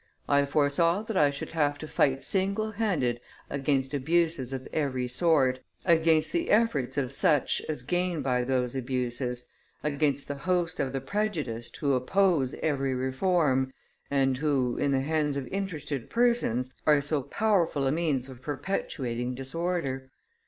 I 0.27 0.45
foresaw 0.47 1.03
that 1.03 1.15
I 1.15 1.29
should 1.29 1.51
have 1.51 1.77
to 1.77 1.87
fight 1.87 2.23
single 2.23 2.71
handed 2.71 3.21
against 3.51 3.93
abuses 3.93 4.51
of 4.51 4.67
every 4.73 5.07
sort, 5.07 5.59
against 5.85 6.31
the 6.31 6.49
efforts 6.49 6.97
of 6.97 7.13
such 7.13 7.61
as 7.69 7.83
gain 7.83 8.23
by 8.23 8.43
those 8.43 8.73
abuses, 8.73 9.47
against 9.83 10.27
the 10.27 10.33
host 10.33 10.79
of 10.79 10.91
the 10.91 11.01
prejudiced 11.01 11.77
who 11.77 11.93
oppose 11.93 12.55
every 12.63 12.95
reform, 12.95 13.71
and 14.09 14.37
who, 14.37 14.75
in 14.75 14.91
the 14.91 15.01
hands 15.01 15.37
of 15.37 15.45
interested 15.49 16.09
persons, 16.09 16.71
are 16.87 16.99
so 16.99 17.21
powerful 17.21 17.85
a 17.85 17.91
means 17.91 18.27
of 18.27 18.41
perpetuating 18.41 19.35
disorder. 19.35 20.09